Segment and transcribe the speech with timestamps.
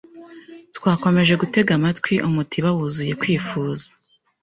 [0.75, 3.85] Twakomeje gutega amatwi umutiba wuzuye kwifuza